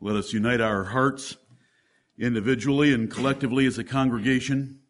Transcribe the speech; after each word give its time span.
Let 0.00 0.16
us 0.16 0.32
unite 0.32 0.60
our 0.60 0.84
hearts 0.84 1.36
individually 2.18 2.92
and 2.92 3.10
collectively 3.10 3.64
as 3.64 3.78
a 3.78 3.84
congregation 3.84 4.80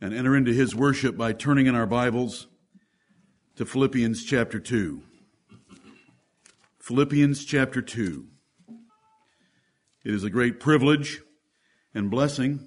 and 0.00 0.14
enter 0.14 0.34
into 0.34 0.52
his 0.52 0.74
worship 0.74 1.16
by 1.16 1.34
turning 1.34 1.66
in 1.66 1.74
our 1.74 1.86
Bibles 1.86 2.46
to 3.56 3.66
Philippians 3.66 4.24
chapter 4.24 4.58
2. 4.58 5.02
Philippians 6.78 7.44
chapter 7.44 7.82
2. 7.82 8.26
It 10.04 10.14
is 10.14 10.24
a 10.24 10.30
great 10.30 10.58
privilege 10.58 11.20
and 11.94 12.10
blessing 12.10 12.66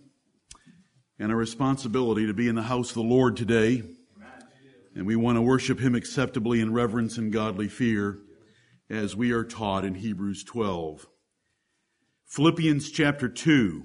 and 1.20 1.32
a 1.32 1.36
responsibility 1.36 2.28
to 2.28 2.34
be 2.34 2.48
in 2.48 2.55
the 2.55 2.64
house 2.64 2.89
of 2.89 2.96
the 2.96 3.02
Lord 3.02 3.36
today. 3.36 3.82
And 4.96 5.08
we 5.08 5.16
want 5.16 5.38
to 5.38 5.42
worship 5.42 5.80
him 5.80 5.96
acceptably 5.96 6.62
in 6.62 6.71
reverence 6.71 7.18
and 7.18 7.34
godly 7.34 7.68
fear 7.68 8.20
as 8.92 9.16
we 9.16 9.32
are 9.32 9.44
taught 9.44 9.84
in 9.84 9.96
Hebrews 9.96 10.44
12. 10.44 11.08
Philippians 12.28 12.92
chapter 12.92 13.30
2. 13.30 13.84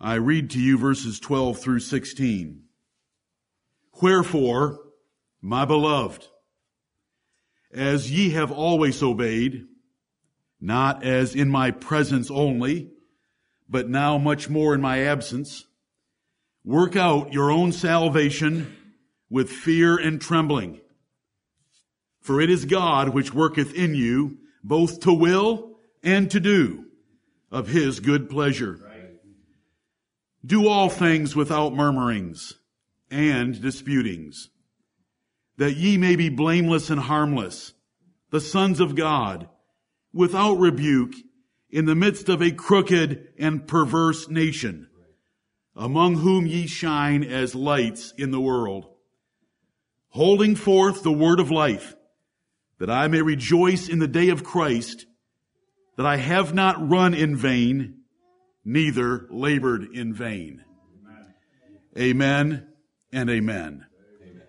I 0.00 0.14
read 0.14 0.48
to 0.50 0.58
you 0.58 0.78
verses 0.78 1.20
12 1.20 1.60
through 1.60 1.80
16. 1.80 2.62
Wherefore, 4.00 4.80
my 5.42 5.66
beloved, 5.66 6.26
as 7.74 8.10
ye 8.10 8.30
have 8.30 8.50
always 8.50 9.02
obeyed, 9.02 9.66
not 10.58 11.04
as 11.04 11.34
in 11.34 11.50
my 11.50 11.72
presence 11.72 12.30
only, 12.30 12.90
but 13.68 13.90
now 13.90 14.16
much 14.16 14.48
more 14.48 14.74
in 14.74 14.80
my 14.80 15.02
absence, 15.04 15.66
work 16.64 16.96
out 16.96 17.34
your 17.34 17.50
own 17.50 17.70
salvation 17.70 18.74
with 19.28 19.50
fear 19.50 19.98
and 19.98 20.22
trembling. 20.22 20.80
For 22.22 22.40
it 22.40 22.48
is 22.48 22.64
God 22.64 23.10
which 23.10 23.34
worketh 23.34 23.74
in 23.74 23.94
you 23.94 24.38
both 24.64 25.00
to 25.00 25.12
will 25.12 25.75
and 26.02 26.30
to 26.30 26.40
do 26.40 26.86
of 27.50 27.68
his 27.68 28.00
good 28.00 28.28
pleasure. 28.28 28.80
Do 30.44 30.68
all 30.68 30.88
things 30.88 31.34
without 31.34 31.74
murmurings 31.74 32.54
and 33.10 33.60
disputings, 33.60 34.50
that 35.56 35.76
ye 35.76 35.96
may 35.96 36.16
be 36.16 36.28
blameless 36.28 36.90
and 36.90 37.00
harmless, 37.00 37.72
the 38.30 38.40
sons 38.40 38.78
of 38.78 38.94
God, 38.94 39.48
without 40.12 40.54
rebuke, 40.54 41.14
in 41.68 41.84
the 41.84 41.94
midst 41.94 42.28
of 42.28 42.40
a 42.40 42.52
crooked 42.52 43.28
and 43.38 43.66
perverse 43.66 44.28
nation, 44.28 44.88
among 45.74 46.16
whom 46.16 46.46
ye 46.46 46.66
shine 46.66 47.24
as 47.24 47.54
lights 47.54 48.14
in 48.16 48.30
the 48.30 48.40
world, 48.40 48.88
holding 50.10 50.54
forth 50.54 51.02
the 51.02 51.12
word 51.12 51.40
of 51.40 51.50
life, 51.50 51.96
that 52.78 52.88
I 52.88 53.08
may 53.08 53.20
rejoice 53.20 53.88
in 53.88 53.98
the 53.98 54.08
day 54.08 54.28
of 54.28 54.44
Christ, 54.44 55.06
that 55.96 56.06
I 56.06 56.16
have 56.16 56.54
not 56.54 56.88
run 56.88 57.14
in 57.14 57.36
vain, 57.36 58.02
neither 58.64 59.26
labored 59.30 59.84
in 59.92 60.12
vain. 60.12 60.62
Amen, 61.98 62.66
and 63.12 63.30
amen. 63.30 63.86
amen. 64.22 64.42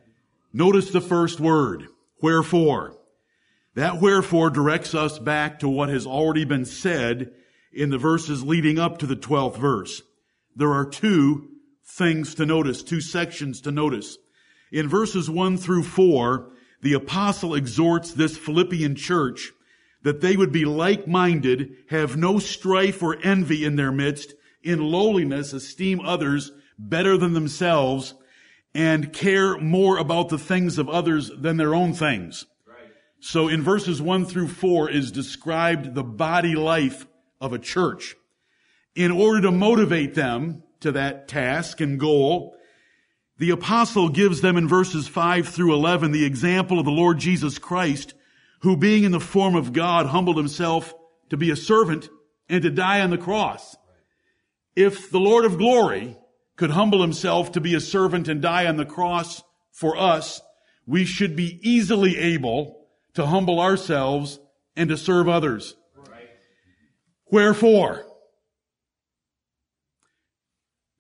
Notice 0.52 0.92
the 0.92 1.02
first 1.02 1.40
word, 1.40 1.86
wherefore. 2.22 2.98
That 3.76 4.02
wherefore 4.02 4.50
directs 4.50 4.94
us 4.94 5.20
back 5.20 5.60
to 5.60 5.70
what 5.70 5.90
has 5.90 6.06
already 6.06 6.44
been 6.44 6.66
said 6.66 7.32
in 7.72 7.90
the 7.90 7.98
verses 7.98 8.44
leading 8.44 8.80
up 8.80 8.98
to 8.98 9.06
the 9.06 9.16
12th 9.16 9.58
verse. 9.58 10.02
There 10.56 10.74
are 10.74 10.86
two 10.86 11.48
things 11.86 12.36
to 12.36 12.46
notice, 12.46 12.84
two 12.84 13.02
sections 13.02 13.62
to 13.62 13.72
notice. 13.72 14.18
In 14.72 14.90
verses 14.90 15.30
1 15.30 15.58
through 15.58 15.84
4, 15.84 16.52
the 16.82 16.94
apostle 16.94 17.56
exhorts 17.56 18.12
this 18.12 18.38
Philippian 18.38 18.96
church 18.96 19.54
that 20.04 20.22
they 20.22 20.38
would 20.38 20.52
be 20.52 20.66
like-minded, 20.66 21.76
have 21.90 22.18
no 22.18 22.40
strife 22.40 23.02
or 23.02 23.18
envy 23.24 23.66
in 23.66 23.76
their 23.76 23.92
midst, 23.92 24.34
in 24.64 24.82
lowliness 24.82 25.54
esteem 25.54 26.00
others 26.02 26.52
better 26.78 27.18
than 27.18 27.34
themselves, 27.34 28.14
and 28.74 29.12
care 29.12 29.58
more 29.58 29.98
about 29.98 30.30
the 30.30 30.38
things 30.38 30.78
of 30.78 30.88
others 30.90 31.32
than 31.36 31.58
their 31.58 31.74
own 31.74 31.94
things. 31.94 32.46
Right. 32.68 32.78
So 33.20 33.48
in 33.48 33.64
verses 33.64 34.02
1 34.02 34.26
through 34.26 34.50
4 34.50 34.90
is 34.90 35.12
described 35.12 35.96
the 35.96 36.04
body 36.04 36.56
life 36.56 37.08
of 37.42 37.54
a 37.54 37.60
church. 37.60 38.16
In 38.96 39.12
order 39.12 39.42
to 39.42 39.52
motivate 39.52 40.16
them 40.16 40.64
to 40.82 40.92
that 40.92 41.28
task 41.28 41.82
and 41.82 42.00
goal, 42.00 42.56
the 43.38 43.52
apostle 43.52 44.10
gives 44.10 44.42
them 44.42 44.58
in 44.58 44.68
verses 44.68 45.08
5 45.08 45.48
through 45.48 45.74
11 45.74 46.12
the 46.12 46.26
example 46.26 46.80
of 46.80 46.86
the 46.86 46.92
Lord 46.92 47.20
Jesus 47.20 47.60
Christ, 47.60 48.14
who 48.62 48.78
being 48.78 49.04
in 49.04 49.12
the 49.12 49.20
form 49.20 49.56
of 49.56 49.74
God 49.74 50.08
humbled 50.08 50.38
himself 50.38 50.94
to 51.30 51.38
be 51.38 51.52
a 51.52 51.56
servant 51.56 52.10
and 52.50 52.62
to 52.64 52.70
die 52.70 53.02
on 53.02 53.10
the 53.10 53.18
cross. 53.18 53.76
If 54.76 55.10
the 55.10 55.20
Lord 55.20 55.46
of 55.46 55.58
glory 55.58 56.18
could 56.56 56.72
humble 56.72 57.02
himself 57.02 57.52
to 57.54 57.62
be 57.62 57.76
a 57.76 57.80
servant 57.80 58.28
and 58.28 58.42
die 58.42 58.66
on 58.66 58.78
the 58.78 58.86
cross 58.86 59.44
for 59.72 59.98
us, 59.98 60.42
we 60.86 61.06
should 61.06 61.36
be 61.36 61.60
easily 61.62 62.18
able 62.18 62.88
to 63.14 63.26
humble 63.26 63.60
ourselves 63.60 64.40
and 64.76 64.90
to 64.90 64.98
serve 64.98 65.28
others. 65.28 65.76
Right. 65.96 66.30
Wherefore, 67.30 68.06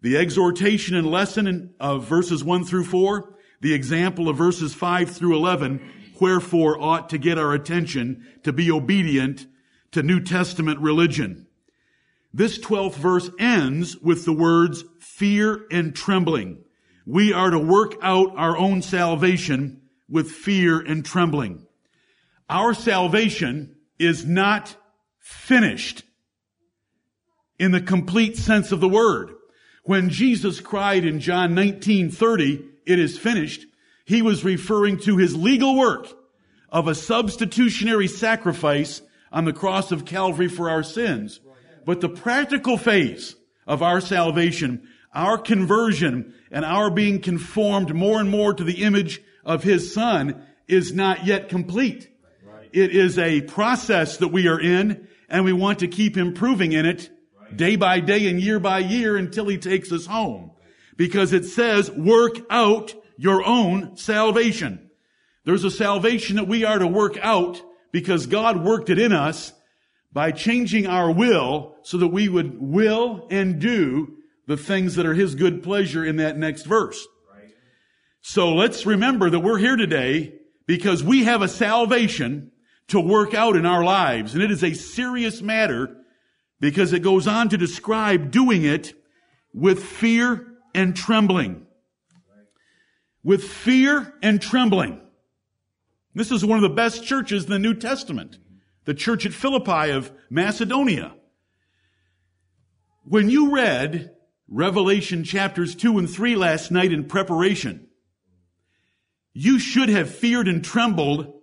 the 0.01 0.17
exhortation 0.17 0.95
and 0.95 1.09
lesson 1.09 1.73
of 1.79 2.05
verses 2.05 2.43
1 2.43 2.65
through 2.65 2.85
4, 2.85 3.33
the 3.61 3.73
example 3.73 4.29
of 4.29 4.37
verses 4.37 4.73
5 4.73 5.09
through 5.11 5.35
11, 5.35 5.81
wherefore 6.19 6.81
ought 6.81 7.09
to 7.09 7.17
get 7.17 7.37
our 7.37 7.53
attention 7.53 8.25
to 8.43 8.53
be 8.53 8.71
obedient 8.71 9.47
to 9.91 10.03
New 10.03 10.19
Testament 10.19 10.79
religion. 10.79 11.47
This 12.33 12.59
12th 12.59 12.95
verse 12.95 13.29
ends 13.39 13.97
with 13.97 14.25
the 14.25 14.33
words 14.33 14.83
fear 14.99 15.65
and 15.71 15.95
trembling. 15.95 16.59
We 17.05 17.33
are 17.33 17.49
to 17.49 17.59
work 17.59 17.95
out 18.01 18.33
our 18.35 18.57
own 18.57 18.81
salvation 18.81 19.81
with 20.09 20.29
fear 20.29 20.79
and 20.79 21.03
trembling. 21.03 21.65
Our 22.49 22.73
salvation 22.73 23.75
is 23.97 24.25
not 24.25 24.75
finished 25.19 26.03
in 27.59 27.71
the 27.71 27.81
complete 27.81 28.37
sense 28.37 28.71
of 28.71 28.79
the 28.79 28.89
word. 28.89 29.31
When 29.83 30.09
Jesus 30.09 30.59
cried 30.59 31.05
in 31.05 31.19
John 31.19 31.55
19:30, 31.55 32.63
it 32.85 32.99
is 32.99 33.17
finished, 33.17 33.65
he 34.07 34.21
was 34.21 34.45
referring 34.45 34.97
to 34.97 35.17
his 35.17 35.35
legal 35.35 35.75
work 35.75 36.07
of 36.69 36.87
a 36.87 36.95
substitutionary 36.95 38.07
sacrifice 38.07 39.01
on 39.33 39.43
the 39.43 39.51
cross 39.51 39.91
of 39.91 40.05
Calvary 40.05 40.47
for 40.47 40.69
our 40.69 40.81
sins. 40.81 41.41
But 41.85 41.99
the 41.99 42.07
practical 42.07 42.77
phase 42.77 43.35
of 43.67 43.83
our 43.83 43.99
salvation, 43.99 44.87
our 45.13 45.37
conversion, 45.37 46.33
and 46.51 46.63
our 46.63 46.89
being 46.89 47.19
conformed 47.19 47.93
more 47.93 48.21
and 48.21 48.29
more 48.29 48.53
to 48.53 48.63
the 48.63 48.83
image 48.83 49.21
of 49.43 49.63
his 49.63 49.93
son 49.93 50.41
is 50.69 50.93
not 50.93 51.25
yet 51.25 51.49
complete. 51.49 52.09
It 52.71 52.91
is 52.91 53.19
a 53.19 53.41
process 53.41 54.17
that 54.17 54.29
we 54.29 54.47
are 54.47 54.59
in 54.59 55.05
and 55.27 55.43
we 55.43 55.51
want 55.51 55.79
to 55.79 55.89
keep 55.89 56.15
improving 56.15 56.71
in 56.71 56.85
it 56.85 57.09
day 57.53 57.75
by 57.75 57.99
day 57.99 58.29
and 58.29 58.39
year 58.39 58.61
by 58.61 58.79
year 58.79 59.17
until 59.17 59.49
he 59.49 59.57
takes 59.57 59.91
us 59.91 60.05
home. 60.05 60.51
Because 60.95 61.33
it 61.33 61.43
says, 61.43 61.91
work 61.91 62.37
out 62.49 62.95
your 63.17 63.45
own 63.45 63.97
salvation. 63.97 64.89
There's 65.43 65.63
a 65.63 65.71
salvation 65.71 66.35
that 66.37 66.47
we 66.47 66.63
are 66.63 66.79
to 66.79 66.87
work 66.87 67.17
out 67.21 67.61
because 67.91 68.27
God 68.27 68.63
worked 68.63 68.89
it 68.89 68.99
in 68.99 69.13
us 69.13 69.53
by 70.11 70.31
changing 70.31 70.87
our 70.87 71.11
will 71.11 71.75
so 71.83 71.97
that 71.97 72.07
we 72.07 72.29
would 72.29 72.59
will 72.59 73.27
and 73.29 73.59
do 73.59 74.17
the 74.47 74.57
things 74.57 74.95
that 74.95 75.05
are 75.05 75.13
his 75.13 75.35
good 75.35 75.61
pleasure 75.61 76.03
in 76.03 76.17
that 76.17 76.37
next 76.37 76.63
verse. 76.63 77.05
So 78.21 78.53
let's 78.55 78.85
remember 78.85 79.29
that 79.29 79.39
we're 79.39 79.57
here 79.57 79.77
today 79.77 80.33
because 80.65 81.03
we 81.03 81.23
have 81.23 81.41
a 81.41 81.47
salvation 81.47 82.51
to 82.87 82.99
work 82.99 83.33
out 83.33 83.55
in 83.55 83.65
our 83.65 83.83
lives. 83.83 84.33
And 84.33 84.43
it 84.43 84.51
is 84.51 84.63
a 84.63 84.73
serious 84.73 85.41
matter 85.41 85.95
because 86.59 86.93
it 86.93 86.99
goes 86.99 87.27
on 87.27 87.49
to 87.49 87.57
describe 87.57 88.31
doing 88.31 88.63
it 88.63 88.93
with 89.53 89.83
fear 89.83 90.45
and 90.73 90.95
trembling. 90.95 91.66
With 93.27 93.43
fear 93.43 94.13
and 94.23 94.41
trembling. 94.41 95.01
This 96.15 96.31
is 96.31 96.45
one 96.45 96.57
of 96.57 96.61
the 96.61 96.73
best 96.73 97.03
churches 97.03 97.43
in 97.43 97.49
the 97.49 97.59
New 97.59 97.73
Testament. 97.73 98.37
The 98.85 98.93
church 98.93 99.25
at 99.25 99.33
Philippi 99.33 99.91
of 99.91 100.13
Macedonia. 100.29 101.13
When 103.03 103.29
you 103.29 103.53
read 103.53 104.15
Revelation 104.47 105.25
chapters 105.25 105.75
2 105.75 105.97
and 105.97 106.09
3 106.09 106.37
last 106.37 106.71
night 106.71 106.93
in 106.93 107.03
preparation, 107.03 107.89
you 109.33 109.59
should 109.59 109.89
have 109.89 110.09
feared 110.09 110.47
and 110.47 110.63
trembled 110.63 111.33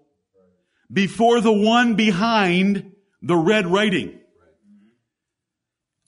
before 0.90 1.42
the 1.42 1.52
one 1.52 1.96
behind 1.96 2.92
the 3.20 3.36
red 3.36 3.66
writing. 3.66 4.20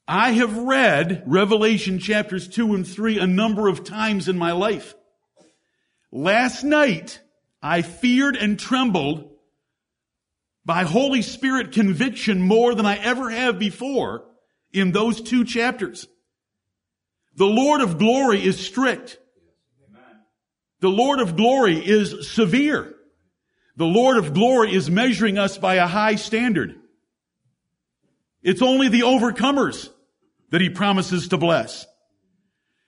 I 0.09 0.31
have 0.33 0.57
read 0.57 1.23
Revelation 1.27 1.99
chapters 1.99 2.49
2 2.49 2.75
and 2.75 2.89
3 2.89 3.19
a 3.19 3.27
number 3.27 3.69
of 3.69 3.85
times 3.85 4.27
in 4.27 4.39
my 4.39 4.53
life. 4.53 4.95
Last 6.13 6.65
night, 6.65 7.21
I 7.63 7.83
feared 7.83 8.37
and 8.37 8.59
trembled 8.59 9.31
by 10.65 10.85
Holy 10.85 11.23
Spirit 11.23 11.73
conviction 11.73 12.41
more 12.41 12.75
than 12.75 12.87
I 12.87 12.97
ever 12.97 13.31
have 13.31 13.59
before 13.59 14.25
in 14.73 14.93
those 14.93 15.21
two 15.21 15.45
chapters. 15.45 16.07
The 17.37 17.47
Lord 17.47 17.81
of 17.81 17.99
glory 17.99 18.45
is 18.45 18.65
strict. 18.65 19.19
The 20.81 20.89
Lord 20.89 21.21
of 21.21 21.37
glory 21.37 21.77
is 21.77 22.31
severe. 22.31 22.95
The 23.77 23.87
Lord 23.87 24.17
of 24.17 24.35
glory 24.35 24.75
is 24.75 24.91
measuring 24.91 25.39
us 25.39 25.59
by 25.59 25.77
a 25.77 25.87
high 25.87 26.17
standard. 26.17 26.75
It's 28.43 28.63
only 28.63 28.89
the 28.89 29.01
overcomers 29.01 29.89
that 30.51 30.61
he 30.61 30.71
promises 30.71 31.29
to 31.29 31.37
bless. 31.37 31.87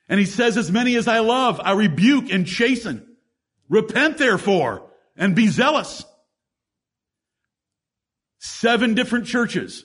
And 0.09 0.19
he 0.19 0.26
says, 0.26 0.56
as 0.56 0.71
many 0.71 0.97
as 0.97 1.09
I 1.09 1.19
love, 1.19 1.61
I 1.62 1.73
rebuke 1.73 2.31
and 2.31 2.47
chasten. 2.47 3.08
Repent 3.69 4.19
therefore 4.19 4.91
and 5.17 5.35
be 5.35 5.49
zealous. 5.49 6.05
Seven 8.38 8.94
different 8.94 9.26
churches, 9.26 9.85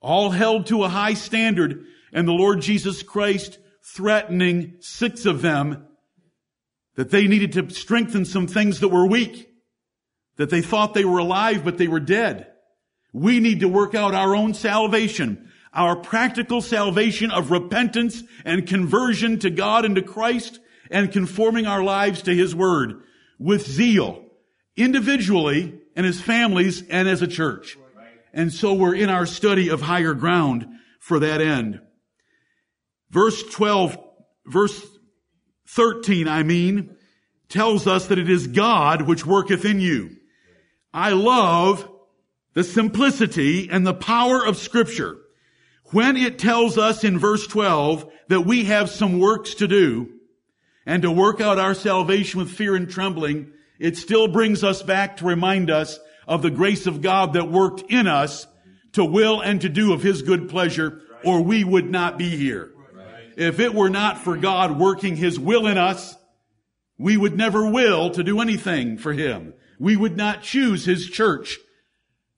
all 0.00 0.30
held 0.30 0.66
to 0.66 0.84
a 0.84 0.88
high 0.88 1.14
standard, 1.14 1.84
and 2.12 2.28
the 2.28 2.32
Lord 2.32 2.60
Jesus 2.60 3.02
Christ 3.02 3.58
threatening 3.94 4.76
six 4.80 5.24
of 5.26 5.42
them 5.42 5.86
that 6.96 7.10
they 7.10 7.26
needed 7.26 7.52
to 7.52 7.70
strengthen 7.70 8.24
some 8.24 8.46
things 8.46 8.80
that 8.80 8.88
were 8.88 9.06
weak, 9.06 9.48
that 10.36 10.50
they 10.50 10.60
thought 10.60 10.94
they 10.94 11.04
were 11.04 11.18
alive, 11.18 11.64
but 11.64 11.78
they 11.78 11.88
were 11.88 12.00
dead. 12.00 12.48
We 13.12 13.40
need 13.40 13.60
to 13.60 13.68
work 13.68 13.94
out 13.94 14.14
our 14.14 14.36
own 14.36 14.52
salvation, 14.52 15.50
our 15.72 15.96
practical 15.96 16.60
salvation 16.60 17.30
of 17.30 17.50
repentance 17.50 18.22
and 18.44 18.66
conversion 18.66 19.38
to 19.40 19.50
God 19.50 19.84
and 19.84 19.94
to 19.94 20.02
Christ 20.02 20.60
and 20.90 21.12
conforming 21.12 21.66
our 21.66 21.82
lives 21.82 22.22
to 22.22 22.34
His 22.34 22.54
Word 22.54 23.02
with 23.38 23.66
zeal, 23.66 24.24
individually 24.76 25.78
and 25.94 26.06
as 26.06 26.20
families 26.20 26.82
and 26.88 27.08
as 27.08 27.22
a 27.22 27.26
church. 27.26 27.76
And 28.32 28.52
so 28.52 28.74
we're 28.74 28.94
in 28.94 29.10
our 29.10 29.26
study 29.26 29.68
of 29.68 29.80
higher 29.80 30.14
ground 30.14 30.66
for 31.00 31.18
that 31.20 31.40
end. 31.40 31.80
Verse 33.10 33.42
12, 33.42 33.98
verse 34.46 34.86
13, 35.68 36.28
I 36.28 36.42
mean, 36.42 36.96
tells 37.48 37.86
us 37.86 38.06
that 38.06 38.18
it 38.18 38.30
is 38.30 38.46
God 38.46 39.02
which 39.02 39.26
worketh 39.26 39.64
in 39.64 39.80
you. 39.80 40.16
I 40.92 41.10
love 41.10 41.90
the 42.54 42.64
simplicity 42.64 43.68
and 43.70 43.86
the 43.86 43.94
power 43.94 44.44
of 44.44 44.56
scripture. 44.56 45.16
When 45.86 46.16
it 46.16 46.38
tells 46.38 46.76
us 46.76 47.04
in 47.04 47.18
verse 47.18 47.46
12 47.46 48.10
that 48.28 48.42
we 48.42 48.64
have 48.64 48.90
some 48.90 49.18
works 49.18 49.54
to 49.54 49.68
do 49.68 50.17
and 50.88 51.02
to 51.02 51.10
work 51.12 51.38
out 51.38 51.58
our 51.58 51.74
salvation 51.74 52.40
with 52.40 52.50
fear 52.50 52.74
and 52.74 52.88
trembling, 52.88 53.52
it 53.78 53.98
still 53.98 54.26
brings 54.26 54.64
us 54.64 54.82
back 54.82 55.18
to 55.18 55.26
remind 55.26 55.70
us 55.70 56.00
of 56.26 56.40
the 56.40 56.50
grace 56.50 56.86
of 56.86 57.02
God 57.02 57.34
that 57.34 57.50
worked 57.50 57.82
in 57.90 58.06
us 58.06 58.46
to 58.92 59.04
will 59.04 59.42
and 59.42 59.60
to 59.60 59.68
do 59.68 59.92
of 59.92 60.02
His 60.02 60.22
good 60.22 60.48
pleasure, 60.48 61.02
or 61.22 61.42
we 61.42 61.62
would 61.62 61.90
not 61.90 62.16
be 62.16 62.30
here. 62.30 62.72
If 63.36 63.60
it 63.60 63.74
were 63.74 63.90
not 63.90 64.16
for 64.16 64.38
God 64.38 64.80
working 64.80 65.14
His 65.14 65.38
will 65.38 65.66
in 65.66 65.76
us, 65.76 66.16
we 66.96 67.18
would 67.18 67.36
never 67.36 67.70
will 67.70 68.08
to 68.12 68.24
do 68.24 68.40
anything 68.40 68.96
for 68.96 69.12
Him. 69.12 69.52
We 69.78 69.94
would 69.94 70.16
not 70.16 70.42
choose 70.42 70.86
His 70.86 71.06
church 71.06 71.58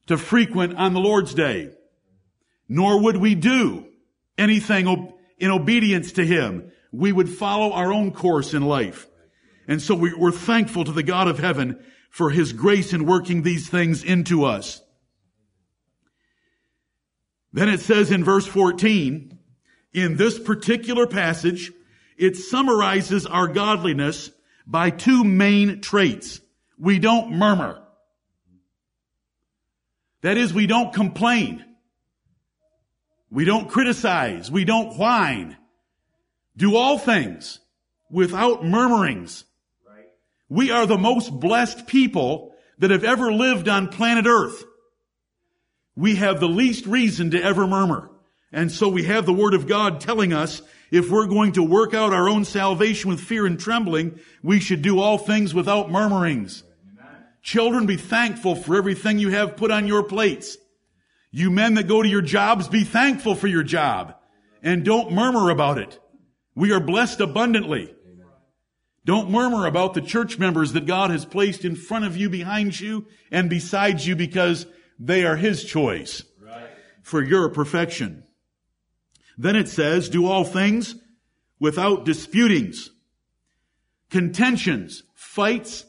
to 0.09 0.19
frequent 0.19 0.77
on 0.77 0.93
the 0.93 1.01
Lord's 1.01 1.35
day. 1.35 1.71
Nor 2.69 3.01
would 3.01 3.17
we 3.17 3.37
do 3.37 3.87
anything 4.37 5.15
in 5.39 5.53
obedience 5.53 6.11
to 6.13 6.27
Him. 6.27 6.73
We 6.93 7.13
would 7.13 7.29
follow 7.29 7.73
our 7.73 7.93
own 7.93 8.13
course 8.13 8.55
in 8.55 8.63
life. 8.63 9.07
And 9.69 9.81
so 9.81 9.95
we, 9.95 10.13
we're 10.15 10.33
thankful 10.33 10.85
to 10.85 10.93
the 10.93 11.03
God 11.03 11.29
of 11.29 11.39
heaven 11.39 11.83
for 12.11 12.31
his 12.31 12.53
grace 12.53 12.93
in 12.93 13.07
working 13.07 13.43
these 13.43 13.69
things 13.69 14.03
into 14.03 14.45
us. 14.45 14.83
Then 17.53 17.69
it 17.69 17.81
says 17.81 18.11
in 18.11 18.25
verse 18.25 18.47
14, 18.47 19.39
in 19.93 20.17
this 20.17 20.39
particular 20.39 21.07
passage, 21.07 21.73
it 22.17 22.37
summarizes 22.37 23.27
our 23.27 23.49
godliness 23.49 24.31
by 24.67 24.91
two 24.91 25.25
main 25.25 25.81
traits. 25.81 26.41
We 26.79 26.99
don't 26.99 27.33
murmur. 27.33 27.83
That 30.23 30.37
is, 30.37 30.53
we 30.53 30.67
don't 30.67 30.93
complain. 30.93 31.65
We 33.31 33.45
don't 33.45 33.69
criticize. 33.71 34.51
We 34.51 34.65
don't 34.65 34.97
whine. 34.99 35.57
Do 36.61 36.77
all 36.77 36.99
things 36.99 37.59
without 38.11 38.65
murmurings 38.65 39.45
we 40.51 40.73
are 40.73 40.85
the 40.85 40.99
most 40.99 41.31
blessed 41.31 41.87
people 41.87 42.53
that 42.79 42.91
have 42.91 43.05
ever 43.05 43.33
lived 43.33 43.69
on 43.69 43.89
planet 43.89 44.27
earth. 44.27 44.65
We 45.95 46.17
have 46.17 46.41
the 46.41 46.49
least 46.49 46.87
reason 46.87 47.31
to 47.31 47.43
ever 47.43 47.67
murmur. 47.67 48.11
And 48.53 48.73
so 48.73 48.89
we 48.89 49.05
have 49.05 49.27
the 49.27 49.33
word 49.33 49.55
of 49.55 49.69
God 49.69 50.01
telling 50.01 50.33
us 50.33 50.61
if 50.91 51.09
we're 51.09 51.29
going 51.29 51.53
to 51.53 51.63
work 51.63 51.95
out 51.95 52.13
our 52.13 52.29
own 52.29 52.45
salvation 52.45 53.11
with 53.11 53.21
fear 53.21 53.47
and 53.47 53.61
trembling, 53.61 54.19
we 54.43 54.59
should 54.59 54.83
do 54.83 54.99
all 54.99 55.19
things 55.19 55.55
without 55.55 55.89
murmurings. 55.89 56.65
Amen. 56.99 57.27
Children, 57.43 57.87
be 57.87 57.97
thankful 57.97 58.57
for 58.57 58.75
everything 58.77 59.21
you 59.21 59.31
have 59.31 59.57
put 59.57 59.71
on 59.71 59.87
your 59.87 60.03
plates. 60.03 60.59
You 61.31 61.51
men 61.53 61.75
that 61.75 61.87
go 61.87 62.03
to 62.03 62.09
your 62.09 62.23
jobs, 62.23 62.67
be 62.67 62.83
thankful 62.83 63.37
for 63.37 63.47
your 63.47 63.63
job 63.63 64.17
and 64.65 64.85
don't 64.85 65.13
murmur 65.13 65.51
about 65.51 65.79
it. 65.79 65.97
We 66.55 66.73
are 66.73 66.81
blessed 66.81 67.21
abundantly. 67.21 67.95
Don't 69.05 69.31
murmur 69.31 69.67
about 69.67 69.95
the 69.95 70.03
church 70.03 70.39
members 70.39 70.73
that 70.73 70.87
God 70.87 71.11
has 71.11 71.25
placed 71.25 71.65
in 71.65 71.75
front 71.75 72.05
of 72.05 72.17
you, 72.17 72.29
behind 72.29 72.79
you, 72.79 73.07
and 73.31 73.49
beside 73.49 74.01
you 74.01 74.15
because 74.15 74.67
they 74.99 75.25
are 75.25 75.37
His 75.37 75.65
choice 75.65 76.23
right. 76.41 76.69
for 77.03 77.23
your 77.23 77.49
perfection. 77.49 78.25
Then 79.39 79.57
it 79.57 79.69
says, 79.69 80.11
do 80.11 80.27
all 80.27 80.45
things 80.45 80.95
without 81.59 82.05
disputings, 82.05 82.91
contentions, 84.11 85.03
fights, 85.15 85.87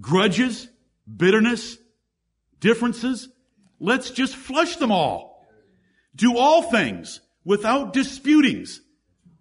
grudges, 0.00 0.68
bitterness, 1.16 1.78
differences. 2.58 3.28
Let's 3.78 4.10
just 4.10 4.34
flush 4.34 4.76
them 4.76 4.90
all. 4.90 5.46
Do 6.16 6.36
all 6.36 6.62
things 6.62 7.20
without 7.44 7.92
disputings 7.92 8.80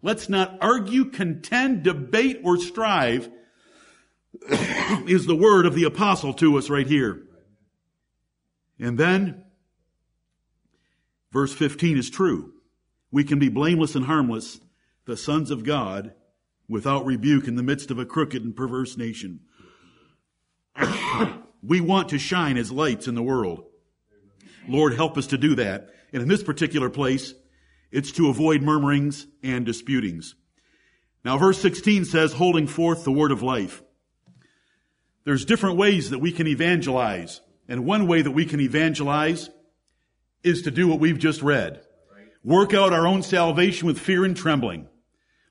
Let's 0.04 0.28
not 0.28 0.58
argue, 0.60 1.06
contend, 1.06 1.84
debate, 1.84 2.42
or 2.44 2.58
strive 2.58 3.32
is 5.08 5.26
the 5.26 5.36
word 5.36 5.66
of 5.66 5.76
the 5.76 5.86
apostle 5.86 6.34
to 6.36 6.58
us 6.58 6.70
right 6.70 6.86
here. 6.86 7.24
And 8.78 8.98
then, 8.98 9.46
verse 11.32 11.54
15 11.54 11.98
is 11.98 12.10
true. 12.10 12.52
We 13.12 13.24
can 13.24 13.40
be 13.40 13.48
blameless 13.48 13.96
and 13.96 14.06
harmless, 14.06 14.60
the 15.06 15.16
sons 15.16 15.52
of 15.52 15.64
God, 15.64 16.14
without 16.68 17.06
rebuke 17.06 17.48
in 17.48 17.56
the 17.56 17.64
midst 17.64 17.90
of 17.90 17.98
a 17.98 18.06
crooked 18.06 18.44
and 18.44 18.54
perverse 18.54 18.98
nation. 18.98 19.40
we 21.64 21.80
want 21.80 22.10
to 22.10 22.20
shine 22.20 22.58
as 22.58 22.74
lights 22.74 23.08
in 23.08 23.16
the 23.16 23.24
world. 23.24 23.64
Lord, 24.68 24.96
help 24.96 25.18
us 25.18 25.28
to 25.28 25.38
do 25.38 25.56
that. 25.56 25.92
And 26.12 26.22
in 26.22 26.28
this 26.28 26.44
particular 26.44 26.90
place, 26.90 27.34
it's 27.94 28.12
to 28.14 28.28
avoid 28.28 28.64
murmurings 28.64 29.28
and 29.44 29.66
disputings. 29.66 30.34
Now 31.24 31.38
verse 31.38 31.62
16 31.62 32.06
says, 32.06 32.34
holding 32.34 32.66
forth 32.66 33.04
the 33.04 33.12
word 33.12 33.32
of 33.32 33.44
life. 33.44 33.84
There's 35.26 35.46
different 35.46 35.78
ways 35.78 36.10
that 36.10 36.20
we 36.20 36.32
can 36.32 36.48
evangelize. 36.48 37.40
And 37.70 37.86
one 37.86 38.08
way 38.08 38.24
that 38.24 38.32
we 38.32 38.46
can 38.46 38.60
evangelize 38.60 39.50
is 40.44 40.64
to 40.64 40.72
do 40.72 40.88
what 40.88 41.00
we've 41.00 41.20
just 41.20 41.44
read. 41.44 41.82
Work 42.44 42.74
out 42.74 42.92
our 42.92 43.08
own 43.08 43.22
salvation 43.22 43.88
with 43.88 44.00
fear 44.00 44.26
and 44.26 44.36
trembling. 44.36 44.90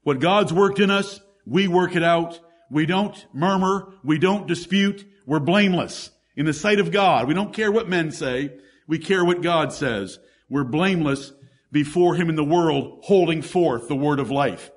What 0.02 0.18
God's 0.18 0.52
worked 0.52 0.80
in 0.80 0.90
us, 0.90 1.20
we 1.46 1.68
work 1.68 1.94
it 1.96 2.02
out. 2.02 2.40
We 2.70 2.86
don't 2.86 3.24
murmur. 3.32 3.94
We 4.02 4.18
don't 4.18 4.48
dispute. 4.48 5.06
We're 5.26 5.38
blameless 5.40 6.10
in 6.36 6.44
the 6.44 6.52
sight 6.52 6.80
of 6.80 6.90
God. 6.90 7.28
We 7.28 7.34
don't 7.34 7.54
care 7.54 7.70
what 7.70 7.88
men 7.88 8.10
say. 8.10 8.58
We 8.88 8.98
care 8.98 9.24
what 9.24 9.42
God 9.42 9.72
says. 9.72 10.18
We're 10.50 10.64
blameless 10.64 11.32
before 11.72 12.14
him 12.14 12.28
in 12.28 12.36
the 12.36 12.44
world 12.44 13.00
holding 13.02 13.42
forth 13.42 13.88
the 13.88 13.96
word 13.96 14.20
of 14.20 14.30
life. 14.30 14.70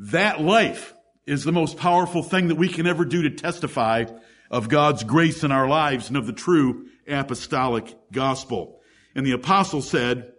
That 0.00 0.40
life 0.40 0.94
is 1.26 1.44
the 1.44 1.52
most 1.52 1.76
powerful 1.76 2.22
thing 2.22 2.48
that 2.48 2.56
we 2.56 2.68
can 2.68 2.86
ever 2.86 3.04
do 3.04 3.22
to 3.22 3.30
testify 3.30 4.06
of 4.50 4.68
God's 4.68 5.04
grace 5.04 5.44
in 5.44 5.52
our 5.52 5.68
lives 5.68 6.08
and 6.08 6.16
of 6.16 6.26
the 6.26 6.32
true 6.32 6.86
apostolic 7.06 7.96
gospel. 8.10 8.80
And 9.14 9.26
the 9.26 9.32
apostle 9.32 9.82
said 9.82 10.32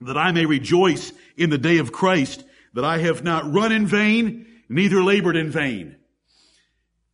that 0.00 0.16
I 0.16 0.32
may 0.32 0.46
rejoice 0.46 1.12
in 1.36 1.50
the 1.50 1.58
day 1.58 1.78
of 1.78 1.92
Christ 1.92 2.44
that 2.74 2.84
I 2.84 2.98
have 2.98 3.22
not 3.22 3.52
run 3.52 3.72
in 3.72 3.86
vain, 3.86 4.46
neither 4.68 5.02
labored 5.02 5.36
in 5.36 5.50
vain. 5.50 5.96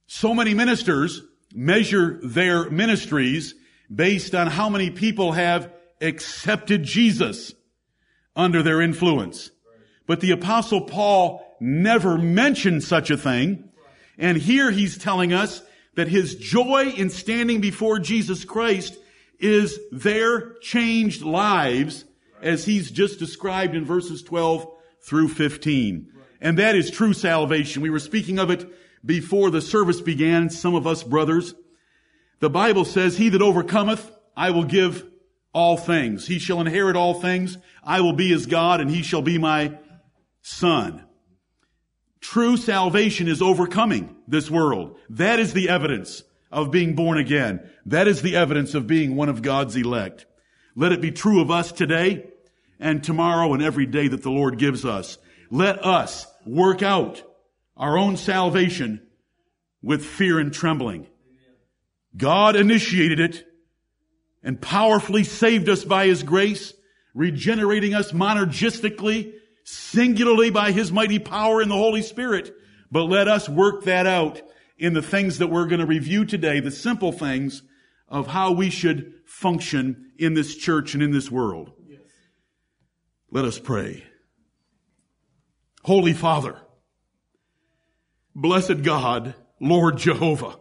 So 0.06 0.34
many 0.34 0.54
ministers 0.54 1.22
measure 1.52 2.20
their 2.22 2.70
ministries 2.70 3.54
based 3.92 4.34
on 4.34 4.46
how 4.46 4.68
many 4.68 4.90
people 4.90 5.32
have 5.32 5.72
accepted 6.00 6.84
Jesus 6.84 7.54
under 8.36 8.62
their 8.62 8.80
influence. 8.80 9.50
But 10.06 10.20
the 10.20 10.30
apostle 10.30 10.82
Paul 10.82 11.56
never 11.58 12.18
mentioned 12.18 12.84
such 12.84 13.10
a 13.10 13.16
thing. 13.16 13.70
And 14.18 14.36
here 14.36 14.70
he's 14.70 14.98
telling 14.98 15.32
us 15.32 15.62
that 15.94 16.08
his 16.08 16.36
joy 16.36 16.92
in 16.96 17.10
standing 17.10 17.60
before 17.60 17.98
Jesus 17.98 18.44
Christ 18.44 18.96
is 19.38 19.78
their 19.90 20.52
changed 20.60 21.22
lives 21.22 22.04
as 22.42 22.64
he's 22.64 22.90
just 22.90 23.18
described 23.18 23.74
in 23.74 23.84
verses 23.84 24.22
12 24.22 24.70
through 25.00 25.28
15. 25.28 26.12
And 26.40 26.58
that 26.58 26.76
is 26.76 26.90
true 26.90 27.12
salvation. 27.12 27.82
We 27.82 27.90
were 27.90 27.98
speaking 27.98 28.38
of 28.38 28.50
it 28.50 28.68
before 29.04 29.50
the 29.50 29.62
service 29.62 30.00
began, 30.00 30.50
some 30.50 30.74
of 30.74 30.86
us 30.86 31.02
brothers. 31.02 31.54
The 32.40 32.50
Bible 32.50 32.84
says, 32.84 33.16
he 33.16 33.30
that 33.30 33.42
overcometh, 33.42 34.10
I 34.36 34.50
will 34.50 34.64
give 34.64 35.04
all 35.56 35.78
things. 35.78 36.26
He 36.26 36.38
shall 36.38 36.60
inherit 36.60 36.96
all 36.96 37.14
things. 37.14 37.56
I 37.82 38.02
will 38.02 38.12
be 38.12 38.28
his 38.28 38.44
God 38.44 38.82
and 38.82 38.90
he 38.90 39.02
shall 39.02 39.22
be 39.22 39.38
my 39.38 39.78
son. 40.42 41.02
True 42.20 42.58
salvation 42.58 43.26
is 43.26 43.40
overcoming 43.40 44.14
this 44.28 44.50
world. 44.50 44.98
That 45.08 45.38
is 45.38 45.54
the 45.54 45.70
evidence 45.70 46.22
of 46.52 46.70
being 46.70 46.94
born 46.94 47.16
again. 47.16 47.70
That 47.86 48.06
is 48.06 48.20
the 48.20 48.36
evidence 48.36 48.74
of 48.74 48.86
being 48.86 49.16
one 49.16 49.30
of 49.30 49.40
God's 49.40 49.76
elect. 49.76 50.26
Let 50.74 50.92
it 50.92 51.00
be 51.00 51.10
true 51.10 51.40
of 51.40 51.50
us 51.50 51.72
today 51.72 52.26
and 52.78 53.02
tomorrow 53.02 53.54
and 53.54 53.62
every 53.62 53.86
day 53.86 54.08
that 54.08 54.22
the 54.22 54.30
Lord 54.30 54.58
gives 54.58 54.84
us. 54.84 55.16
Let 55.50 55.82
us 55.82 56.26
work 56.44 56.82
out 56.82 57.22
our 57.78 57.96
own 57.96 58.18
salvation 58.18 59.00
with 59.82 60.04
fear 60.04 60.38
and 60.38 60.52
trembling. 60.52 61.06
God 62.14 62.56
initiated 62.56 63.20
it 63.20 63.45
and 64.46 64.62
powerfully 64.62 65.24
saved 65.24 65.68
us 65.68 65.84
by 65.84 66.06
His 66.06 66.22
grace, 66.22 66.72
regenerating 67.14 67.94
us 67.94 68.12
monergistically, 68.12 69.32
singularly 69.64 70.50
by 70.50 70.70
His 70.70 70.92
mighty 70.92 71.18
power 71.18 71.60
in 71.60 71.68
the 71.68 71.74
Holy 71.74 72.00
Spirit. 72.00 72.54
But 72.90 73.02
let 73.02 73.26
us 73.26 73.48
work 73.48 73.82
that 73.84 74.06
out 74.06 74.40
in 74.78 74.94
the 74.94 75.02
things 75.02 75.38
that 75.38 75.48
we're 75.48 75.66
going 75.66 75.80
to 75.80 75.86
review 75.86 76.24
today, 76.24 76.60
the 76.60 76.70
simple 76.70 77.10
things 77.10 77.62
of 78.08 78.28
how 78.28 78.52
we 78.52 78.70
should 78.70 79.14
function 79.26 80.12
in 80.16 80.34
this 80.34 80.56
church 80.56 80.94
and 80.94 81.02
in 81.02 81.10
this 81.10 81.28
world. 81.28 81.72
Yes. 81.84 82.02
Let 83.32 83.44
us 83.44 83.58
pray. 83.58 84.04
Holy 85.82 86.12
Father, 86.12 86.60
blessed 88.32 88.82
God, 88.82 89.34
Lord 89.60 89.98
Jehovah, 89.98 90.56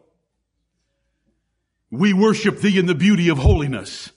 we 1.92 2.14
worship 2.14 2.60
thee 2.60 2.78
in 2.78 2.86
the 2.86 2.96
beauty 2.96 3.30
of 3.30 3.38
holiness 3.38 4.12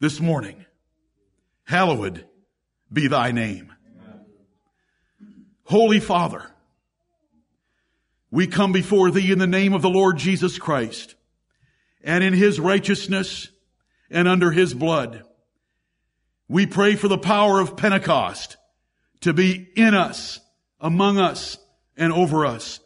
this 0.00 0.20
morning. 0.20 0.64
Hallowed 1.64 2.26
be 2.92 3.08
thy 3.08 3.32
name. 3.32 3.72
Holy 5.64 6.00
Father, 6.00 6.50
we 8.30 8.46
come 8.46 8.72
before 8.72 9.10
thee 9.10 9.32
in 9.32 9.38
the 9.38 9.46
name 9.46 9.72
of 9.72 9.82
the 9.82 9.88
Lord 9.88 10.18
Jesus 10.18 10.58
Christ 10.58 11.14
and 12.02 12.22
in 12.22 12.34
his 12.34 12.60
righteousness 12.60 13.48
and 14.10 14.28
under 14.28 14.50
his 14.50 14.74
blood. 14.74 15.22
We 16.48 16.66
pray 16.66 16.96
for 16.96 17.08
the 17.08 17.18
power 17.18 17.60
of 17.60 17.76
Pentecost 17.76 18.56
to 19.20 19.32
be 19.32 19.68
in 19.74 19.94
us, 19.94 20.40
among 20.80 21.18
us, 21.18 21.56
and 21.96 22.12
over 22.12 22.44
us. 22.44 22.80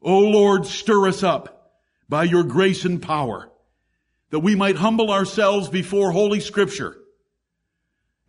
O 0.00 0.20
Lord, 0.20 0.64
stir 0.66 1.08
us 1.08 1.22
up 1.22 1.59
by 2.10 2.24
your 2.24 2.42
grace 2.42 2.84
and 2.84 3.00
power, 3.00 3.48
that 4.30 4.40
we 4.40 4.56
might 4.56 4.76
humble 4.76 5.12
ourselves 5.12 5.68
before 5.68 6.10
Holy 6.10 6.40
Scripture 6.40 6.96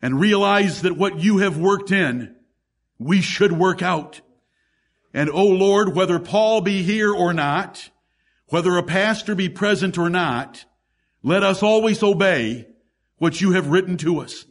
and 0.03 0.19
realize 0.19 0.83
that 0.83 0.95
what 0.95 1.19
you 1.19 1.39
have 1.39 1.57
worked 1.57 1.91
in, 1.91 2.35
we 2.99 3.21
should 3.21 3.51
work 3.51 3.81
out. 3.81 4.21
And 5.13 5.29
O 5.29 5.33
oh 5.33 5.45
Lord, 5.47 5.95
whether 5.95 6.19
Paul 6.19 6.61
be 6.61 6.83
here 6.83 7.11
or 7.11 7.33
not, 7.33 7.89
whether 8.47 8.77
a 8.77 8.83
pastor 8.83 9.33
be 9.33 9.49
present 9.49 9.97
or 9.97 10.09
not, 10.09 10.63
let 11.23 11.41
us 11.41 11.63
always 11.63 12.03
obey 12.03 12.67
what 13.17 13.41
you 13.41 13.51
have 13.53 13.67
written 13.67 13.97
to 13.97 14.19
us. 14.19 14.45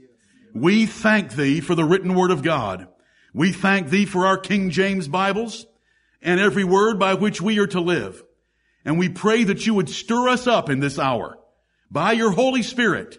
We 0.53 0.87
thank 0.87 1.35
thee 1.35 1.61
for 1.61 1.77
the 1.77 1.85
written 1.85 2.15
word 2.15 2.33
of 2.33 2.43
God. 2.43 2.89
We 3.33 3.53
thank 3.53 3.91
thee 3.91 4.07
for 4.07 4.27
our 4.27 4.39
King 4.39 4.71
James 4.71 5.07
Bibles 5.07 5.67
and 6.21 6.41
every 6.41 6.65
word 6.65 6.99
by 6.99 7.15
which 7.15 7.41
we 7.41 7.59
are 7.61 7.69
to 7.69 7.81
live. 7.81 8.25
And 8.85 8.99
we 8.99 9.09
pray 9.09 9.45
that 9.45 9.67
you 9.67 9.75
would 9.75 9.89
stir 9.89 10.29
us 10.29 10.47
up 10.47 10.71
in 10.71 10.81
this 10.81 10.99
hour 10.99 11.39
by 11.91 12.13
your 12.13 12.31
Holy 12.31 12.63
Spirit, 12.63 13.19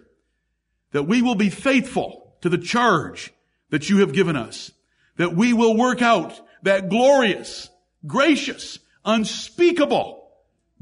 that 0.92 1.04
we 1.04 1.22
will 1.22 1.34
be 1.34 1.50
faithful 1.50 2.34
to 2.40 2.48
the 2.48 2.58
charge 2.58 3.32
that 3.70 3.88
you 3.88 3.98
have 3.98 4.12
given 4.12 4.36
us, 4.36 4.72
that 5.16 5.34
we 5.34 5.52
will 5.52 5.76
work 5.76 6.02
out 6.02 6.38
that 6.62 6.88
glorious, 6.88 7.70
gracious, 8.06 8.78
unspeakable 9.04 10.30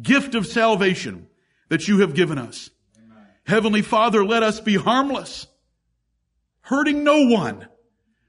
gift 0.00 0.34
of 0.34 0.46
salvation 0.46 1.26
that 1.68 1.88
you 1.88 2.00
have 2.00 2.14
given 2.14 2.38
us. 2.38 2.70
Amen. 2.96 3.26
Heavenly 3.46 3.82
Father, 3.82 4.25
let 4.25 4.42
us 4.42 4.60
be 4.60 4.76
harmless, 4.76 5.46
hurting 6.62 7.04
no 7.04 7.26
one. 7.28 7.66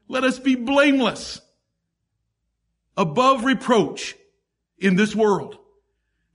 Let 0.08 0.25
us 0.25 0.39
be 0.39 0.55
blameless, 0.55 1.39
above 2.98 3.46
reproach 3.46 4.15
in 4.77 4.98
this 4.98 5.15
world 5.15 5.58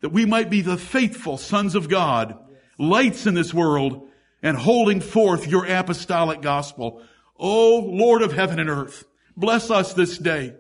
that 0.07 0.13
we 0.13 0.25
might 0.25 0.49
be 0.49 0.61
the 0.61 0.77
faithful 0.77 1.37
sons 1.37 1.75
of 1.75 1.89
God, 1.89 2.39
lights 2.79 3.27
in 3.27 3.35
this 3.35 3.53
world, 3.53 4.09
and 4.41 4.57
holding 4.57 5.01
forth 5.01 5.49
your 5.49 5.67
apostolic 5.67 6.41
gospel. 6.41 7.03
O 7.37 7.81
Lord 7.81 8.23
of 8.23 8.33
heaven 8.33 8.61
and 8.61 8.71
earth, 8.71 9.03
bless 9.37 9.69
us 9.69 9.95
this 9.95 10.17
day. 10.17 10.55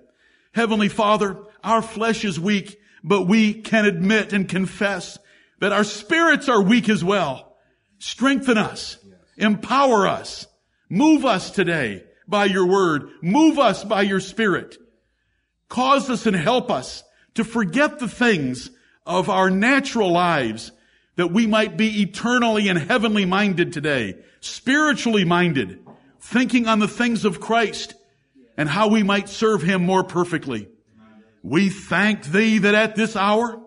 Heavenly 0.51 0.89
Father, 0.89 1.39
our 1.63 1.81
flesh 1.81 2.25
is 2.25 2.41
weak, 2.41 2.77
but 3.05 3.29
we 3.29 3.55
can 3.55 3.85
admit 3.85 4.33
and 4.33 4.49
confess 4.49 5.17
that 5.61 5.71
our 5.71 5.85
spirits 5.85 6.49
are 6.49 6.61
weak 6.61 6.89
as 6.89 7.05
well. 7.05 7.57
Strengthen 8.01 8.59
us, 8.59 8.99
empower 9.37 10.09
us, 10.09 10.49
move 10.91 11.25
us 11.25 11.53
today 11.53 12.03
by 12.27 12.47
your 12.47 12.67
word, 12.67 13.11
move 13.23 13.61
us 13.61 13.85
by 13.85 14.03
your 14.03 14.19
spirit. 14.19 14.77
Cause 15.69 16.11
us 16.11 16.27
and 16.27 16.35
help 16.35 16.69
us 16.69 17.05
to 17.35 17.45
forget 17.45 18.01
the 18.01 18.09
things 18.09 18.71
of 19.07 19.31
our 19.31 19.49
natural 19.51 20.11
lives 20.11 20.73
that 21.15 21.33
we 21.33 21.47
might 21.47 21.77
be 21.77 22.03
eternally 22.03 22.69
and 22.69 22.79
heavenly 22.79 23.25
minded 23.25 23.73
today, 23.73 24.17
spiritually 24.41 25.25
minded, 25.25 25.79
thinking 26.21 26.67
on 26.67 26.79
the 26.79 26.89
things 26.89 27.25
of 27.25 27.41
Christ 27.41 27.95
and 28.57 28.69
how 28.69 28.89
we 28.89 29.03
might 29.03 29.29
serve 29.29 29.63
Him 29.63 29.85
more 29.85 30.05
perfectly. 30.05 30.69
We 31.43 31.71
thank 31.71 32.25
Thee 32.25 32.59
that 32.59 32.75
at 32.75 32.97
this 32.97 33.17
hour 33.17 33.63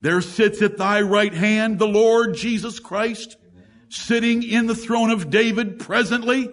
there 0.00 0.20
sits 0.20 0.62
at 0.62 0.78
Thy 0.78 1.02
right 1.02 1.34
hand 1.34 1.78
the 1.78 1.86
Lord 1.86 2.34
Jesus 2.34 2.80
Christ, 2.80 3.36
sitting 3.88 4.42
in 4.42 4.66
the 4.66 4.74
throne 4.74 5.10
of 5.10 5.30
David 5.30 5.78
presently, 5.78 6.50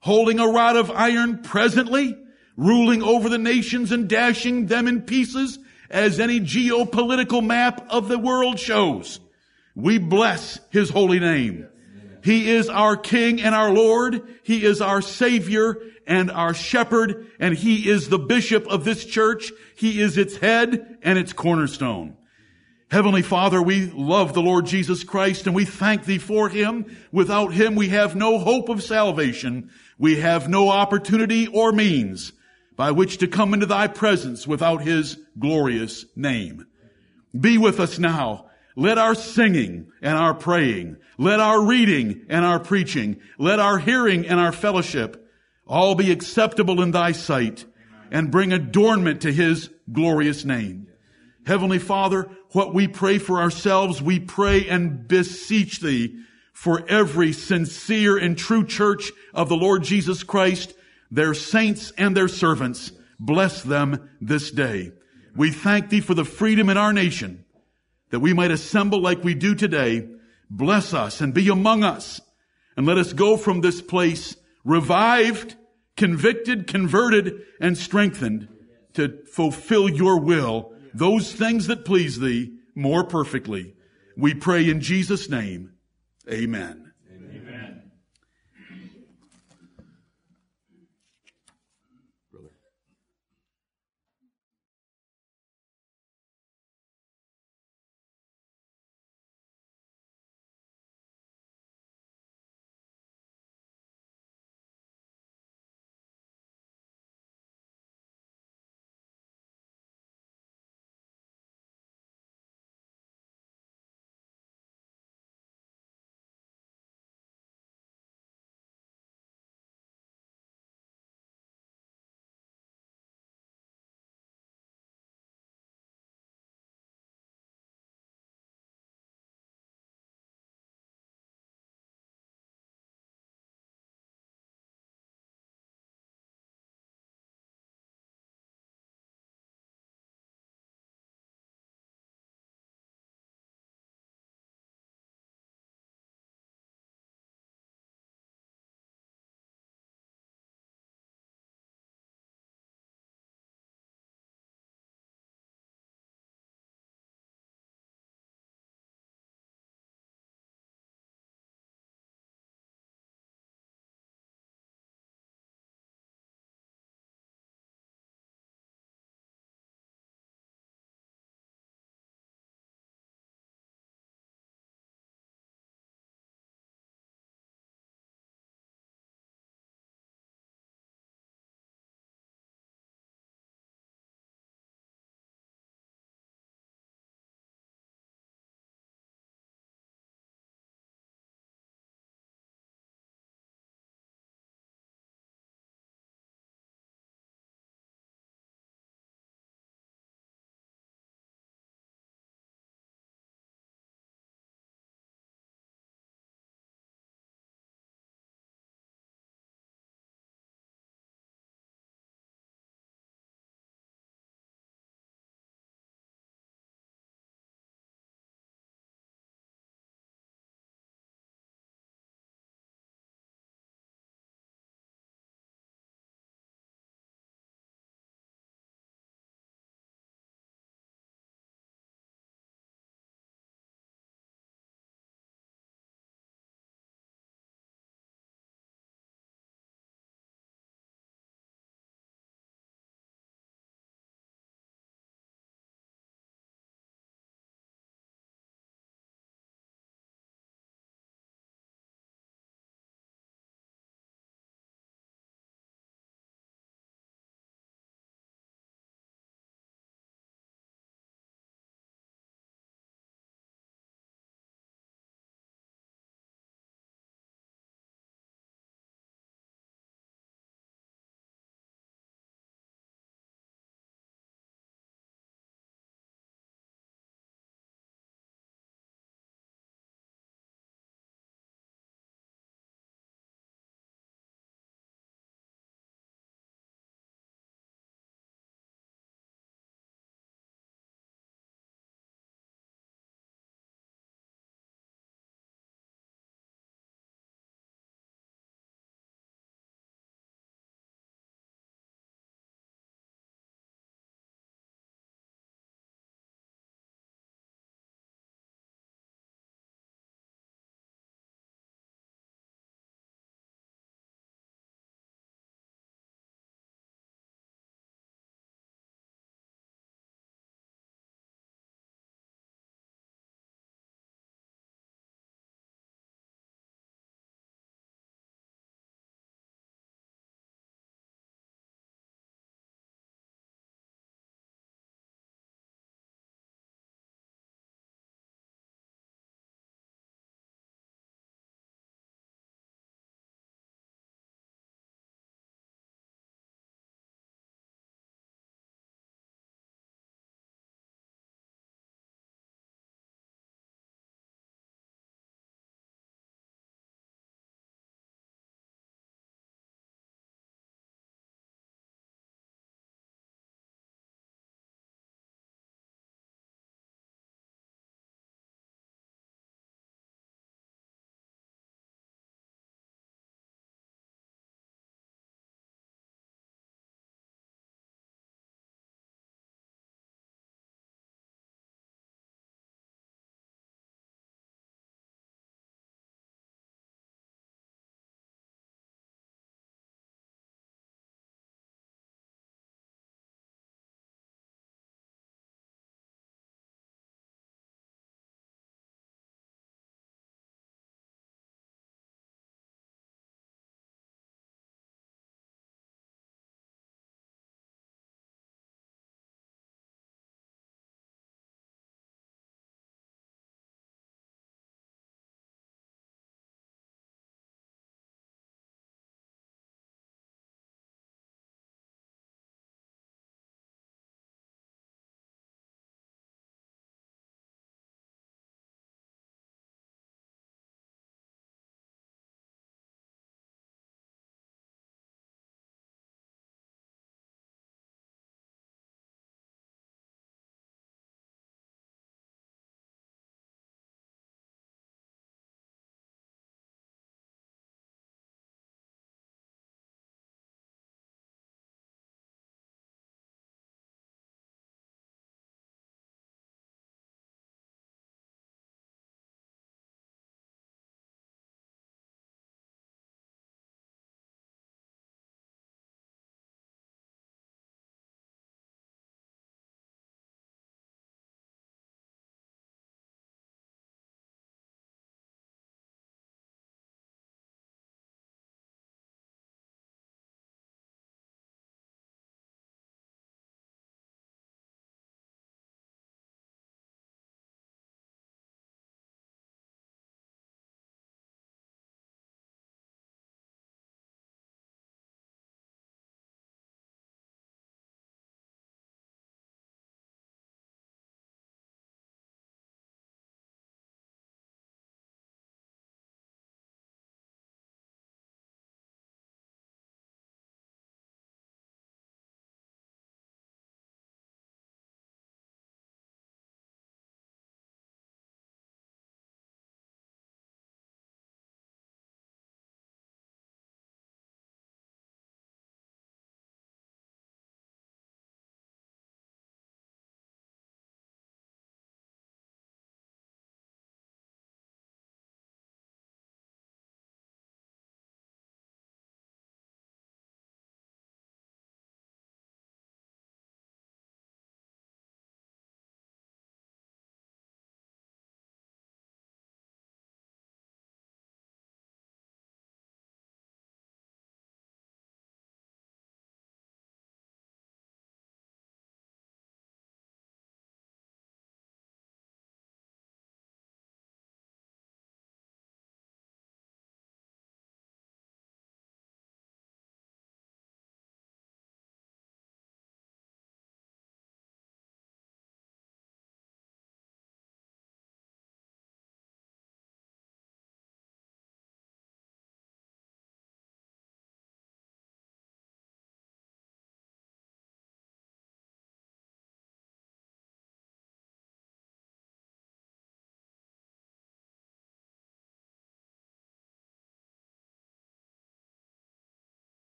holding 0.00 0.40
a 0.40 0.46
rod 0.48 0.76
of 0.76 0.90
iron 0.90 1.42
presently, 1.42 2.16
ruling 2.56 3.02
over 3.02 3.28
the 3.28 3.38
nations 3.38 3.92
and 3.92 4.08
dashing 4.08 4.66
them 4.66 4.88
in 4.88 5.02
pieces 5.02 5.58
as 5.90 6.20
any 6.20 6.40
geopolitical 6.40 7.44
map 7.44 7.86
of 7.90 8.08
the 8.08 8.18
world 8.18 8.58
shows. 8.58 9.20
We 9.74 9.98
bless 9.98 10.58
His 10.70 10.90
holy 10.90 11.20
name. 11.20 11.68
He 12.24 12.50
is 12.50 12.68
our 12.68 12.96
King 12.96 13.40
and 13.40 13.54
our 13.54 13.70
Lord. 13.70 14.22
He 14.42 14.64
is 14.64 14.80
our 14.80 15.00
Savior 15.00 15.76
and 16.06 16.30
our 16.30 16.54
Shepherd, 16.54 17.26
and 17.38 17.54
He 17.54 17.88
is 17.88 18.08
the 18.08 18.18
Bishop 18.18 18.66
of 18.66 18.84
this 18.84 19.04
church. 19.04 19.52
He 19.76 20.00
is 20.00 20.18
its 20.18 20.36
head 20.36 20.98
and 21.02 21.18
its 21.18 21.32
cornerstone. 21.32 22.16
Heavenly 22.88 23.22
Father, 23.22 23.60
we 23.60 23.90
love 23.90 24.32
the 24.32 24.42
Lord 24.42 24.66
Jesus 24.66 25.02
Christ 25.02 25.46
and 25.46 25.56
we 25.56 25.64
thank 25.64 26.04
Thee 26.04 26.18
for 26.18 26.48
Him. 26.48 26.86
Without 27.10 27.52
Him, 27.52 27.74
we 27.74 27.88
have 27.88 28.14
no 28.14 28.38
hope 28.38 28.68
of 28.68 28.82
salvation. 28.82 29.70
We 29.98 30.20
have 30.20 30.48
no 30.48 30.68
opportunity 30.68 31.48
or 31.48 31.72
means 31.72 32.32
by 32.76 32.90
which 32.90 33.18
to 33.18 33.26
come 33.26 33.54
into 33.54 33.66
thy 33.66 33.88
presence 33.88 34.46
without 34.46 34.82
his 34.82 35.18
glorious 35.38 36.04
name. 36.14 36.66
Be 37.38 37.58
with 37.58 37.80
us 37.80 37.98
now. 37.98 38.46
Let 38.76 38.98
our 38.98 39.14
singing 39.14 39.90
and 40.02 40.18
our 40.18 40.34
praying, 40.34 40.98
let 41.16 41.40
our 41.40 41.64
reading 41.64 42.26
and 42.28 42.44
our 42.44 42.60
preaching, 42.60 43.18
let 43.38 43.58
our 43.58 43.78
hearing 43.78 44.26
and 44.26 44.38
our 44.38 44.52
fellowship 44.52 45.26
all 45.66 45.94
be 45.94 46.12
acceptable 46.12 46.82
in 46.82 46.90
thy 46.90 47.12
sight 47.12 47.64
and 48.10 48.30
bring 48.30 48.52
adornment 48.52 49.22
to 49.22 49.32
his 49.32 49.70
glorious 49.90 50.44
name. 50.44 50.88
Heavenly 51.46 51.78
Father, 51.78 52.28
what 52.50 52.74
we 52.74 52.86
pray 52.86 53.18
for 53.18 53.40
ourselves, 53.40 54.02
we 54.02 54.20
pray 54.20 54.68
and 54.68 55.08
beseech 55.08 55.80
thee 55.80 56.18
for 56.52 56.84
every 56.88 57.32
sincere 57.32 58.18
and 58.18 58.36
true 58.36 58.64
church 58.64 59.10
of 59.32 59.48
the 59.48 59.56
Lord 59.56 59.84
Jesus 59.84 60.22
Christ 60.22 60.74
their 61.10 61.34
saints 61.34 61.92
and 61.96 62.16
their 62.16 62.28
servants. 62.28 62.92
Bless 63.18 63.62
them 63.62 64.10
this 64.20 64.50
day. 64.50 64.92
We 65.34 65.50
thank 65.50 65.90
thee 65.90 66.00
for 66.00 66.14
the 66.14 66.24
freedom 66.24 66.68
in 66.68 66.76
our 66.76 66.92
nation 66.92 67.44
that 68.10 68.20
we 68.20 68.32
might 68.32 68.50
assemble 68.50 69.00
like 69.00 69.24
we 69.24 69.34
do 69.34 69.54
today. 69.54 70.08
Bless 70.48 70.94
us 70.94 71.20
and 71.20 71.34
be 71.34 71.48
among 71.48 71.84
us 71.84 72.20
and 72.76 72.86
let 72.86 72.98
us 72.98 73.12
go 73.12 73.36
from 73.36 73.60
this 73.60 73.82
place 73.82 74.36
revived, 74.64 75.54
convicted, 75.96 76.66
converted, 76.66 77.42
and 77.60 77.78
strengthened 77.78 78.48
to 78.94 79.24
fulfill 79.32 79.88
your 79.88 80.20
will, 80.20 80.72
those 80.92 81.32
things 81.32 81.68
that 81.68 81.84
please 81.84 82.18
thee. 82.18 82.52
more 82.74 83.04
perfectly. 83.04 83.74
We 84.18 84.34
pray 84.34 84.68
in 84.68 84.82
Jesus' 84.82 85.30
name. 85.30 85.72
Amen. 86.30 86.85